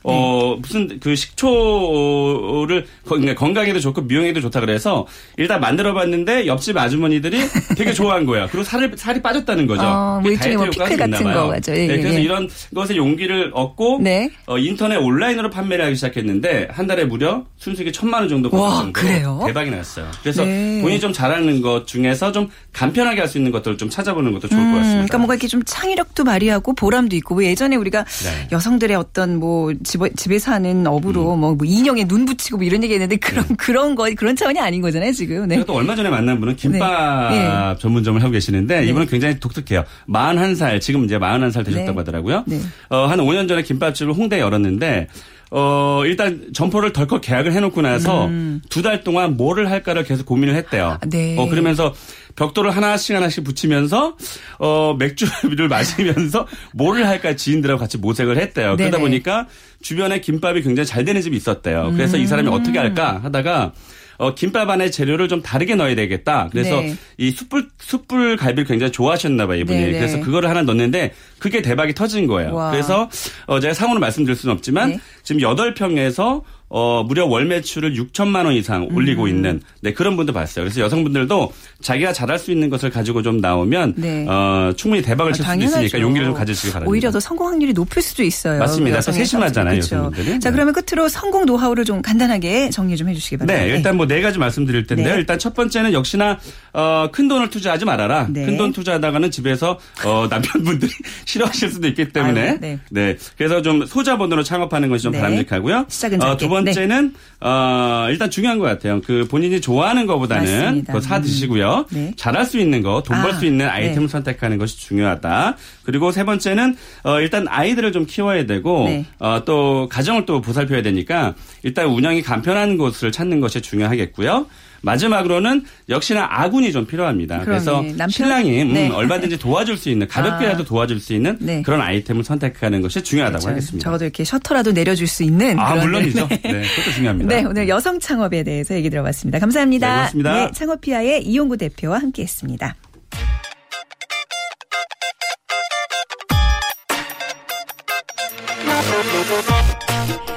[0.04, 0.62] 어 네.
[0.62, 5.06] 무슨 그 식초를 거- 그러니까 건강에도 좋고 미용에도 좋다 그래서
[5.38, 7.38] 일단 만들어 봤는데 옆집 아주머니들이
[7.78, 8.48] 되게 좋아한 거야.
[8.48, 9.82] 그리고 살을 살이 빠졌다는 거죠.
[9.84, 11.34] 어, 뭐 일종의 뭐 피클 같은 봐요.
[11.34, 11.74] 거 같죠.
[11.74, 12.22] 예, 네, 그래서 예.
[12.24, 14.30] 이런 것에 용기를 얻고 네.
[14.48, 18.94] 어, 인터넷 온라인으로 판매를 하기 시작했는데 한 달에 무려 순수익이 천만 원 정도 와, 정도로
[18.94, 19.44] 그래요?
[19.46, 20.10] 대박이 났어요.
[20.22, 20.80] 그래서 네.
[20.82, 24.60] 본인이 좀 잘하는 것 중에서 좀 간편하게 할 수 있는 것들을 좀 찾아보는 것도 좋을
[24.60, 24.94] 것 음, 같습니다.
[24.96, 28.48] 그러니까 뭔가 이렇게 좀 창의력도 발휘하고 보람도 있고 뭐 예전에 우리가 네.
[28.52, 32.84] 여성들의 어떤 뭐 집 집에, 집에서 하는 업으로 뭐, 뭐 인형에 눈 붙이고 뭐 이런
[32.84, 35.48] 얘기 했는데 그런, 그런 거, 그런 차원이 아닌 거잖아요, 지금.
[35.48, 35.56] 네.
[35.56, 37.76] 제가 또 얼마 전에 만난 분은 김밥 네.
[37.80, 39.84] 전문점을 하고 계시는데 이분은 굉장히 독특해요.
[40.08, 41.98] 41살, 지금 이제 41살 되셨다고 네.
[41.98, 42.44] 하더라고요.
[42.48, 42.60] 네.
[42.90, 45.08] 어, 한 5년 전에 김밥집을 홍대에 열었는데
[45.52, 48.30] 어, 일단 점포를 덜컥 계약을 해놓고 나서
[48.70, 51.00] 두달 동안 뭐를 할까를 계속 고민을 했대요.
[51.04, 51.10] 음.
[51.10, 51.36] 네.
[51.38, 51.94] 어, 그러면서
[52.36, 54.16] 벽돌을 하나씩 하나씩 붙이면서
[54.60, 58.76] 어, 맥주를 마시면서 뭐를 할까 지인들하고 같이 모색을 했대요.
[58.78, 59.00] 그러다 네네.
[59.00, 59.48] 보니까
[59.82, 61.92] 주변에 김밥이 굉장히 잘 되는 집이 있었대요.
[61.96, 63.74] 그래서 이 사람이 어떻게 할까 하다가
[64.20, 66.50] 어, 김밥 안에 재료를 좀 다르게 넣어야 되겠다.
[66.52, 66.96] 그래서 네.
[67.18, 69.80] 이 숯불 숯불 갈비를 굉장히 좋아하셨나 봐요, 이분이.
[69.80, 69.98] 네네.
[69.98, 72.54] 그래서 그거를 하나 넣었는데 그게 대박이 터진 거예요.
[72.54, 72.72] 와.
[72.72, 73.10] 그래서
[73.48, 75.00] 어, 제가 상호는 말씀드릴 수는 없지만 네.
[75.24, 79.28] 지금 8평에서 어, 무려 월 매출을 6천만 원 이상 올리고 음.
[79.28, 80.66] 있는 네, 그런 분도 봤어요.
[80.66, 84.28] 그래서 여성분들도 자기가 잘할 수 있는 것을 가지고 좀 나오면 네.
[84.30, 85.86] 어, 충분히 대박을 칠 수도 당연하죠.
[85.86, 86.92] 있으니까 용기를 좀 가지시기 바랍니다.
[86.92, 88.60] 오히려 더 성공 확률이 높을 수도 있어요.
[88.60, 88.98] 맞습니다.
[89.00, 89.96] 그 세심하잖아요, 그렇죠.
[89.96, 90.40] 여성분들은.
[90.42, 90.54] 자, 네.
[90.54, 93.66] 그러면 끝으로 성공 노하우를 좀 간단하게 정리 좀 해주시기 바랍니다.
[93.66, 95.14] 네, 일단 뭐 네 가지 말씀드릴 텐데요.
[95.14, 95.20] 네.
[95.20, 96.38] 일단 첫 번째는 역시나
[96.74, 98.28] 어, 큰 돈을 투자하지 말아라.
[98.30, 98.46] 네.
[98.46, 100.92] 큰돈 투자하다가는 집에서 어, 남편분들이
[101.30, 102.80] 싫어하실 수도 있기 때문에 아유, 네.
[102.90, 103.16] 네.
[103.38, 105.20] 그래서 좀 소자본으로 창업하는 것이 좀 네.
[105.20, 105.86] 바람직하고요.
[105.88, 106.32] 시작은 어.
[106.32, 106.38] 네.
[106.38, 109.00] 두 번째는 어, 일단 중요한 것 같아요.
[109.02, 110.94] 그 본인이 좋아하는 것보다는 맞습니다.
[110.94, 111.86] 그거 사 드시고요.
[111.92, 112.14] 네.
[112.18, 113.72] 잘할 수 있는 거, 돈벌 아, 수 있는 네.
[113.72, 115.56] 아이템을 선택하는 것이 중요하다.
[115.84, 119.06] 그리고 세 번째는 어, 일단 아이들을 좀 키워야 되고 네.
[119.20, 124.48] 어, 또 가정을 또 보살펴야 되니까 일단 운영이 간편한 곳을 찾는 것이 중요하겠고요.
[124.82, 127.40] 마지막으로는 역시나 아군이 좀 필요합니다.
[127.40, 127.46] 그러네.
[127.46, 128.10] 그래서 남편?
[128.10, 128.90] 신랑이 음, 네.
[128.90, 130.66] 얼마든지 도와줄 수 있는 가볍게라도 아.
[130.66, 131.62] 도와줄 수 있는 네.
[131.62, 133.84] 그런 아이템을 선택하는 것이 중요하다고 저- 하겠습니다.
[133.84, 135.60] 적어도 이렇게 셔터라도 내려줄 수 있는.
[135.60, 136.28] 아 그런- 물론이죠.
[136.28, 136.42] 네.
[136.44, 137.36] 네, 그것도 중요합니다.
[137.36, 139.40] 네, 오늘 여성 창업에 대해서 얘기 들어봤습니다.
[139.40, 139.88] 감사합니다.
[139.88, 140.34] 네, 고맙습니다.
[140.46, 142.76] 네, 창업피아의 이용구 대표와 함께했습니다.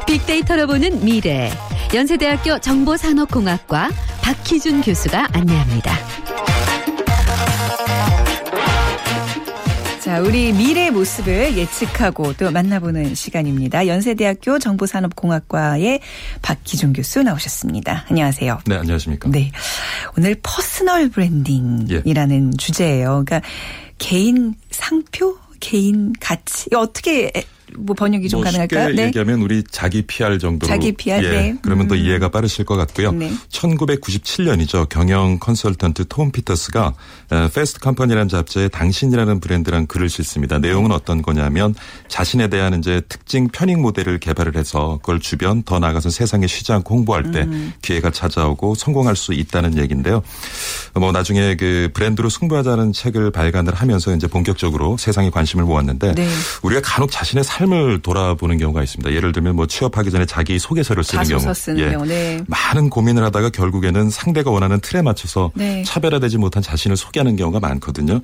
[0.06, 1.50] 빅데이터로 보는 미래.
[1.94, 3.90] 연세대학교 정보산업공학과
[4.22, 5.98] 박희준 교수가 안내합니다.
[10.00, 13.86] 자, 우리 미래의 모습을 예측하고 또 만나보는 시간입니다.
[13.86, 16.00] 연세대학교 정보산업공학과의
[16.42, 18.06] 박기준 교수 나오셨습니다.
[18.08, 18.60] 안녕하세요.
[18.66, 19.28] 네, 안녕하십니까.
[19.30, 19.52] 네.
[20.16, 23.24] 오늘 personal branding이라는 주제예요.
[23.24, 23.42] 그러니까
[23.98, 26.68] 개인 상표, 개인 가치.
[26.74, 27.30] 어떻게
[27.78, 28.88] 뭐 번역이 좀 뭐 가능할까요?
[28.88, 31.56] 쉽게 얘기하면 우리 자기 PR 정도로 자기 PR, 예, 네.
[31.62, 32.00] 그러면 더 음.
[32.00, 33.12] 이해가 빠르실 것 같고요.
[33.12, 33.32] 네.
[33.50, 34.88] 1997년이죠.
[34.88, 36.94] 경영 컨설턴트 톰 피터스가
[37.30, 40.58] 어, 패스트 컴퍼니라는 잡지에 당신이라는 브랜드란 글을 싣습니다.
[40.58, 41.74] 내용은 어떤 거냐면
[42.08, 46.96] 자신에 대한 이제 특징 편익 모델을 개발을 해서 그걸 주변 더 나아가서 세상에 쉬지 않고
[46.96, 47.72] 홍보할 때 음.
[47.82, 50.22] 기회가 찾아오고 성공할 수 있다는 얘기인데요.
[50.94, 56.28] 뭐 나중에 그 브랜드로 승부하자는 책을 발간을 하면서 이제 본격적으로 세상에 관심을 모았는데 네.
[56.62, 59.12] 우리가 간혹 자신의 삶을 돌아보는 경우가 있습니다.
[59.12, 61.54] 예를 들면 뭐 취업하기 전에 자기 소개서를 쓰는 경우.
[61.54, 62.40] 쓰는 경우, 네.
[62.48, 65.82] 많은 고민을 하다가 결국에는 상대가 원하는 틀에 맞춰서 네.
[65.84, 68.20] 차별화되지 못한 자신을 소개하는 경우가 많거든요.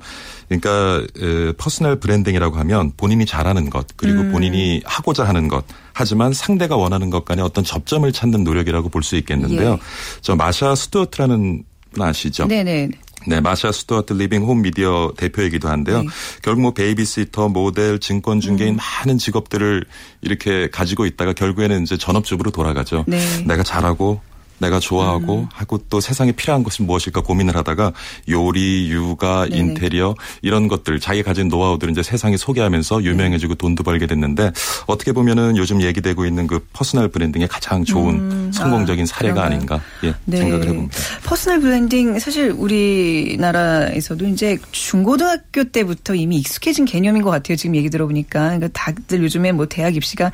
[0.49, 4.31] 그러니까 에, personal branding이라고 하면 본인이 잘하는 것 그리고 음.
[4.31, 9.15] 본인이 하고자 하는 것 하지만 상대가 원하는 것 간에 어떤 접점을 찾는 노력이라고 볼 수
[9.15, 9.71] 있겠는데요.
[9.73, 9.77] 예.
[10.21, 12.47] 저 마샤 스튜어트라는 분 아시죠?
[12.47, 12.89] 네네.
[13.29, 16.01] 네, 마샤 스튜어트 리빙 옴니미디어 대표이기도 한데요.
[16.01, 16.09] 네.
[16.41, 18.41] 결국 뭐 베이비시터, 모델, 증권 음.
[18.41, 19.85] 중개인 많은 직업들을
[20.21, 23.05] 이렇게 가지고 있다가 결국에는 이제 전업주부로 돌아가죠.
[23.07, 23.19] 네.
[23.37, 23.45] 음.
[23.45, 24.19] 내가 잘하고
[24.59, 27.93] 내가 좋아하고 하고 또 세상에 필요한 것이 무엇일까 고민을 하다가
[28.29, 29.57] 요리, 육아, 네네.
[29.57, 34.51] 인테리어 이런 것들 자기 가진 노하우들을 이제 세상에 소개하면서 유명해지고 돈도 벌게 됐는데
[34.87, 39.55] 어떻게 보면은 요즘 얘기되고 있는 그 personal branding의 가장 좋은 음, 성공적인 아, 사례가 그런가요?
[39.55, 40.37] 아닌가 예, 네.
[40.37, 40.97] 생각을 해봅니다.
[41.25, 47.55] personal branding 사실 우리나라에서도 이제 중고등학교 때부터 이미 익숙해진 개념인 것 같아요.
[47.55, 48.57] 지금 얘기 들어보니까.
[48.57, 50.31] 그러니까 다들 요즘에 뭐 대학 입시가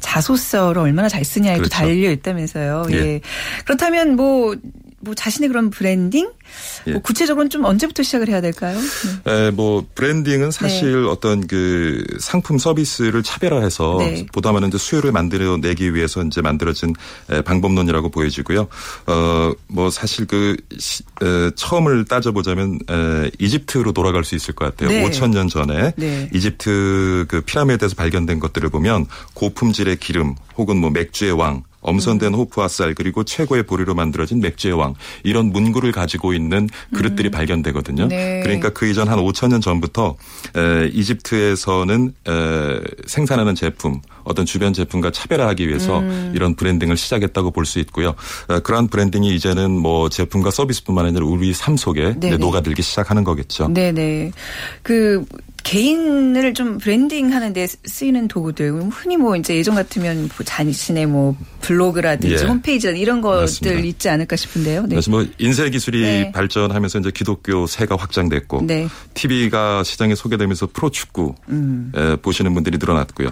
[0.00, 1.74] 자소서를 얼마나 잘 쓰냐에 도 그렇죠.
[1.74, 2.86] 달려 있다면서요.
[2.92, 2.96] 예.
[2.96, 3.20] 예.
[3.68, 4.56] 그렇다면 뭐,
[5.00, 6.30] 뭐 자신의 그런 브랜딩?
[6.86, 6.92] 예.
[6.92, 8.78] 뭐 구체적으로는 좀 언제부터 시작을 해야 될까요?
[9.24, 9.30] 네.
[9.30, 14.26] 에, 뭐 branding은 사실 어떤 그 상품 서비스를 차별화해서 네.
[14.32, 16.94] 보다 많은 이제 수요를 만들어 내기 위해서 이제 만들어진
[17.30, 18.68] 에, 방법론이라고 보여지고요.
[19.06, 24.88] 어, 뭐 사실 그 시, 에, 처음을 따져보자면 에, 이집트로 돌아갈 수 있을 것 같아요.
[24.88, 25.10] 네.
[25.10, 26.30] 5천 년 전에 네.
[26.32, 29.04] 이집트 그 피라미드에서 발견된 것들을 보면
[29.34, 32.38] 고품질의 기름 혹은 뭐 맥주의 왕 엄선된 음.
[32.38, 38.04] 호프와 쌀 그리고 최고의 보리로 만들어진 맥주의 왕 이런 문구를 가지고 있는 그릇들이 발견되거든요.
[38.04, 38.08] 음.
[38.08, 38.40] 네.
[38.42, 40.16] 그러니까 그 이전 한 5천 년 전부터
[40.56, 46.32] 에, 이집트에서는 에, 생산하는 제품 어떤 주변 제품과 차별화하기 위해서 음.
[46.34, 48.14] 이런 branding을 시작했다고 볼 수 있고요.
[48.50, 52.28] 에, 그러한 branding이 이제는 뭐 제품과 서비스뿐만 아니라 우리 삶 속에 네네.
[52.28, 53.68] 이제 녹아들기 시작하는 거겠죠.
[53.68, 54.32] 네네.
[54.82, 55.24] 그
[55.64, 62.42] 개인을 좀 브랜딩 하는데 쓰이는 도구들 흔히 뭐 이제 예전 같으면 뭐 자신의 뭐 블로그라든지
[62.42, 62.46] 예.
[62.46, 63.80] 홈페이지 이런 것들 맞습니다.
[63.80, 64.82] 있지 않을까 싶은데요.
[64.82, 64.88] 네.
[64.90, 66.32] 그래서 뭐 인쇄 기술이 네.
[66.32, 68.88] 발전하면서 이제 기독교 세가 확장됐고 네.
[69.14, 71.92] TV가 시장에 소개되면서 프로 축구 음.
[71.94, 73.28] 에, 보시는 분들이 늘어났고요.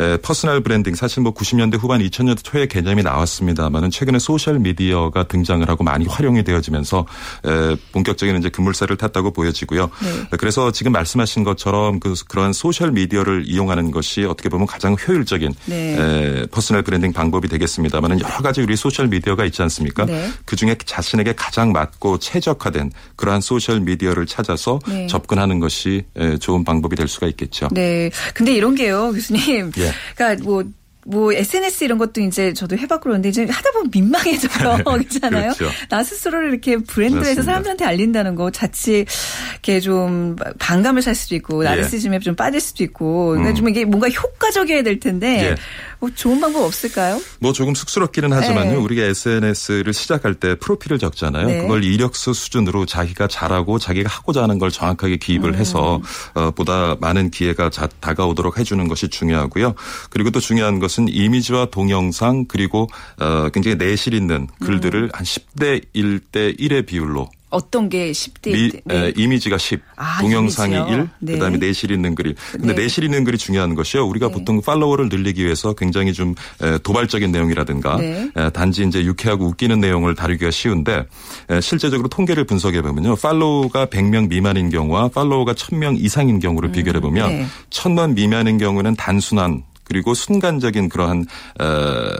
[0.00, 5.66] 에, personal branding 사실 뭐 90년대 후반 2000년대 초에 개념이 나왔습니다만은 최근에 social media가 등장을
[5.66, 7.06] 하고 많이 활용이 되어지면서
[7.46, 9.84] 에, 본격적인 이제 급물살을 탔다고 보여지고요.
[10.02, 10.36] 네.
[10.38, 11.67] 그래서 지금 말씀하신 것처럼
[12.00, 15.96] 그 그러한 social media를 이용하는 것이 어떻게 보면 가장 효율적인 네.
[15.98, 20.06] 에, personal branding 방법이 되겠습니다만은 여러 가지 우리 social media가 있지 않습니까?
[20.06, 20.28] 네.
[20.44, 25.06] 그 중에 자신에게 가장 맞고 최적화된 그러한 social media를 찾아서 네.
[25.06, 27.68] 접근하는 것이 에, 좋은 방법이 될 수가 있겠죠.
[27.72, 28.10] 네.
[28.34, 29.72] 근데 이런 게요, 교수님.
[29.78, 29.92] 예.
[30.14, 30.64] 그러니까 뭐,
[31.10, 34.78] 뭐 SNS 이런 것도 이제 저도 해봤고 그러는데 이제 하다 보면 민망해져요.
[34.84, 35.52] 그렇잖아요.
[35.54, 35.74] 그렇죠.
[35.88, 37.42] 나 스스로를 이렇게 브랜드해서 맞습니다.
[37.42, 39.06] 사람들한테 알린다는 거 자칫
[39.52, 41.68] 이렇게 좀 반감을 살 수도 있고 예.
[41.70, 43.54] 나르시즘에 좀 빠질 수도 있고 그러니까 음.
[43.54, 45.54] 좀 이게 뭔가 효과적이어야 될 텐데 예.
[45.98, 47.20] 뭐 좋은 방법 없을까요?
[47.40, 48.70] 뭐 조금 쑥스럽기는 하지만요.
[48.72, 48.76] 네.
[48.76, 51.46] 우리가 SNS를 시작할 때 프로필을 적잖아요.
[51.46, 51.62] 네.
[51.62, 55.54] 그걸 이력서 수준으로 자기가 잘하고 자기가 하고자 하는 걸 정확하게 기입을 음.
[55.54, 56.00] 해서
[56.34, 59.74] 어, 보다 많은 기회가 자- 다가오도록 해주는 것이 중요하고요.
[60.10, 62.88] 그리고 또 중요한 것은 이미지와 동영상 그리고
[63.20, 65.10] 어, 굉장히 내실 있는 글들을 음.
[65.12, 69.06] 한 10대 1대 1의 비율로 어떤 게 10대 미, 때 네.
[69.06, 70.96] 에, 이미지가 10, 아, 동영상이 이미지요?
[70.96, 71.32] 1, 네.
[71.34, 72.34] 그다음에 내실 있는 글이.
[72.52, 72.82] 근데 네.
[72.82, 74.04] 내실 있는 글이 중요한 것이요.
[74.06, 74.32] 우리가 네.
[74.34, 78.30] 보통 팔로워를 늘리기 위해서 굉장히 좀 에, 도발적인 내용이라든가 네.
[78.36, 81.04] 에, 단지 이제 유쾌하고 웃기는 내용을 다루기가 쉬운데
[81.50, 83.16] 에, 실제적으로 통계를 분석해 보면요.
[83.16, 87.46] 팔로워가 100명 미만인 경우와 팔로워가 1000명 이상인 경우를 비교해 보면 네.
[87.70, 91.26] 1000명 미만인 경우는 단순한 그리고 순간적인 그러한
[91.60, 92.16] 어,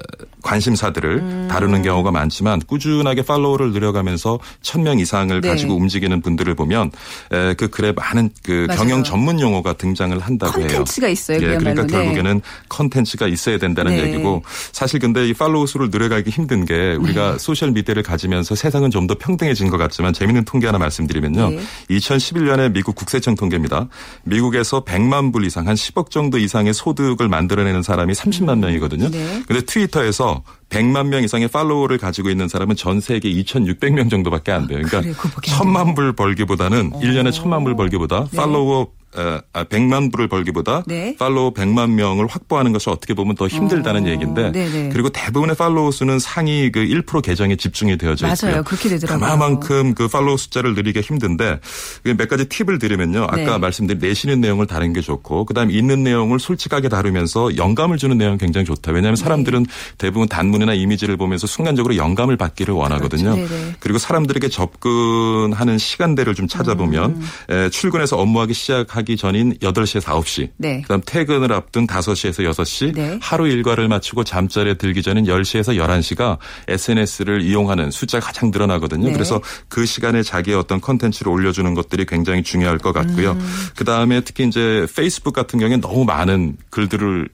[0.49, 1.49] 관심사들을 음.
[1.51, 5.49] 다루는 경우가 많지만 꾸준하게 follower를 늘려가면서 1000명 이상을 네.
[5.49, 6.91] 가지고 움직이는 분들을 보면
[7.33, 8.79] 에, 그 글에 많은 그 맞아요.
[8.79, 10.69] 경영 전문 용어가 등장을 한다고 해요.
[10.69, 11.37] 컨텐츠가 있어요.
[11.39, 11.57] 예.
[11.57, 11.93] 그러니까 네.
[11.93, 14.05] 결국에는 컨텐츠가 있어야 된다는 네.
[14.05, 17.39] 얘기고 사실 근데 이 팔로워 수를 늘려가기 힘든 게 우리가 네.
[17.39, 21.49] social media를 가지면서 세상은 좀 더 평등해진 것 같지만 재미있는 통계 하나 말씀드리면요.
[21.51, 21.61] 네.
[21.91, 23.89] 2011년에 미국 국세청 통계입니다.
[24.25, 29.09] 미국에서 100만 불 이상 한 10억 정도 이상의 소득을 만들어내는 사람이 30만 명이거든요.
[29.11, 29.43] 네.
[29.49, 30.38] 근데 트위터에서
[30.71, 34.81] 100만 명 이상의 팔로워를 가지고 있는 사람은 전 세계 2,600명 정도밖에 안 돼요.
[34.83, 38.37] 그러니까 그거밖에 안 천만 불 벌기보다는 1년에 천만 불 벌기보다 네.
[38.37, 41.17] 팔로워 어, 아, 100만 불을 벌기보다 네.
[41.19, 44.91] 팔로워 100만 명을 확보하는 것이 어떻게 보면 더 힘들다는 어, 얘기인데 네네.
[44.93, 48.51] 그리고 대부분의 팔로워 수는 상위 그 1% 계정에 집중이 되어져 있고요.
[48.51, 48.63] 맞아요.
[48.65, 49.31] 그렇게 되더라고요.
[49.31, 51.61] 그만큼 그 팔로워 숫자를 늘리기가 힘든데
[52.05, 53.25] 그몇 가지 팁을 드리면요.
[53.25, 53.59] 아까 네.
[53.59, 58.39] 말씀드린 내쉬는 내용을 다루는 게 좋고 그다음에 있는 내용을 솔직하게 다루면서 영감을 주는 내용 이
[58.39, 58.93] 굉장히 좋다.
[58.93, 59.23] 왜냐하면 네.
[59.23, 59.67] 사람들은
[59.97, 63.35] 대부분 단문이나 이미지를 보면서 순간적으로 영감을 받기를 원하거든요.
[63.35, 63.55] 그렇죠.
[63.81, 67.55] 그리고 사람들에게 접근하는 시간대를 좀 찾아보면 음.
[67.55, 70.51] 에, 출근해서 업무하기 시작하 기 전인 8시에서 9시.
[70.57, 70.83] 네.
[70.83, 72.95] 그다음 퇴근을 앞둔 5시에서 6시.
[72.95, 73.19] 네.
[73.21, 79.07] 하루 일과를 마치고 잠자리에 들기 전인 10시에서 11시가 SNS를 이용하는 숫자가 가장 늘어나거든요.
[79.07, 79.13] 네.
[79.13, 83.33] 그래서 그 시간에 자기의 어떤 컨텐츠를 올려주는 것들이 굉장히 중요할 것 같고요.
[83.33, 83.67] 음.
[83.77, 87.29] 그다음에 특히 이제 페이스북 같은 경우에 너무 많은 글들을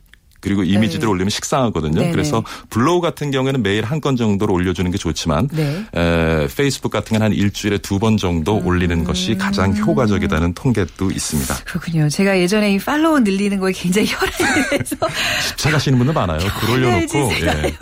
[0.44, 1.10] 그리고 이미지들을 네.
[1.10, 1.98] 올리면 식상하거든요.
[2.00, 2.12] 네네.
[2.12, 5.82] 그래서 블로그 같은 경우에는 매일 한 건 정도로 올려주는 게 좋지만 네.
[5.96, 8.66] 에, 페이스북 같은 경우는 한 일주일에 두 번 정도 음.
[8.66, 11.54] 올리는 것이 가장 효과적이라는 통계도 있습니다.
[11.64, 12.08] 그렇군요.
[12.10, 14.96] 제가 예전에 이 팔로워 늘리는 거에 굉장히 혈안이 돼서
[15.48, 16.38] 집착하시는 분들 많아요.
[16.60, 17.74] 글 올려놓고 예.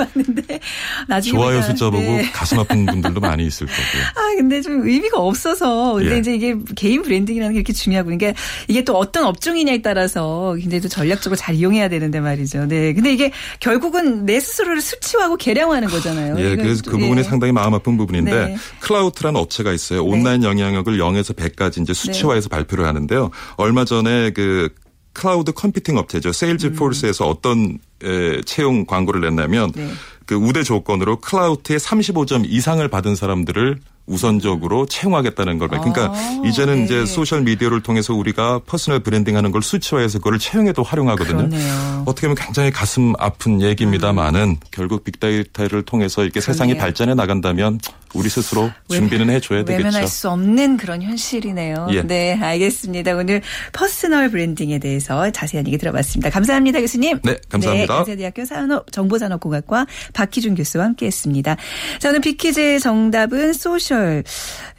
[1.08, 2.30] 나중에 좋아요 숫자 보고 네.
[2.32, 4.02] 가슴 아픈 분들도 많이 있을 거고요.
[4.14, 5.94] 아, 근데 좀 의미가 없어서.
[5.94, 6.18] 근데 예.
[6.18, 8.10] 이제 이게 개인 branding이라는 게 이렇게 중요하고.
[8.10, 12.51] 그러니까 이게 또 어떤 업종이냐에 따라서 굉장히 또 전략적으로 잘 이용해야 되는데 말이죠.
[12.60, 12.92] 네.
[12.92, 16.38] 근데 이게 결국은 내 스스로를 수치화하고 계량화하는 거잖아요.
[16.38, 17.22] 예, 그래서 또, 그 부분이 예.
[17.22, 18.56] 상당히 마음 아픈 부분인데 네.
[18.80, 20.04] 클라우트라는 업체가 있어요.
[20.04, 22.56] 온라인 영향력을 0에서 100까지 이제 수치화해서 네.
[22.56, 23.30] 발표를 하는데요.
[23.56, 24.68] 얼마 전에 그
[25.12, 26.32] cloud computing 업체죠.
[26.32, 29.88] 세일즈 포스에서 어떤 에, 채용 광고를 냈냐면 음.
[29.88, 29.92] 네.
[30.26, 35.68] 그 우대 조건으로 클라우트에 35점 이상을 받은 사람들을 우선적으로 채용하겠다는 걸.
[35.68, 36.84] 그러니까 아, 이제는 네.
[36.84, 41.36] 이제 소셜 미디어를 통해서 우리가 personal branding하는 걸 수치화해서 그걸 채용에도 활용하거든요.
[41.48, 42.02] 그렇네요.
[42.06, 46.74] 어떻게 보면 굉장히 가슴 아픈 얘기입니다만은 결국 빅데이터를 통해서 이렇게 세상이 음.
[46.74, 46.82] 그러네요.
[46.84, 47.78] 발전해 나간다면
[48.14, 49.86] 우리 스스로 준비는 해줘야 되겠죠.
[49.86, 51.88] 외면할 수 없는 그런 현실이네요.
[51.92, 52.02] 예.
[52.02, 53.14] 네, 알겠습니다.
[53.16, 56.30] 오늘 personal branding에 대해서 자세한 얘기 들어봤습니다.
[56.30, 57.20] 감사합니다, 교수님.
[57.22, 57.92] 네, 감사합니다.
[57.92, 61.56] 네, 연세대학교 산업 정보산업공학과 박희준 교수와 함께했습니다.
[61.98, 64.24] 자, 오늘 빅퀴즈의 정답은 social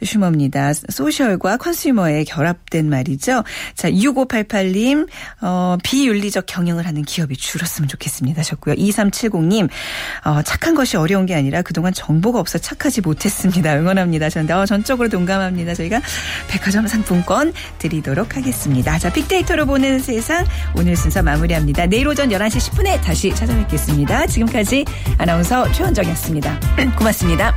[0.02, 0.72] sumer입니다.
[0.74, 3.42] social과 consumer의 결합된 말이죠.
[3.74, 5.08] 자, 6588님,
[5.40, 8.40] 어, 비윤리적 경영을 하는 기업이 줄었으면 좋겠습니다.
[8.40, 8.76] 하셨고요.
[8.76, 9.68] 2370님,
[10.24, 13.76] 어, 착한 것이 어려운 게 아니라 그동안 정보가 없어 착하지 못했 됐습니다.
[13.76, 14.30] 응원합니다.
[14.30, 15.74] 전, 어, 전적으로 동감합니다.
[15.74, 16.00] 저희가
[16.48, 18.98] 백화점 상품권 드리도록 하겠습니다.
[18.98, 20.44] 자, 빅데이터로 보는 세상
[20.76, 21.86] 오늘 순서 마무리합니다.
[21.86, 24.26] 내일 오전 11시 10분에 다시 찾아뵙겠습니다.
[24.26, 24.84] 지금까지
[25.18, 26.60] 아나운서 최원정이었습니다.
[26.96, 27.54] 고맙습니다.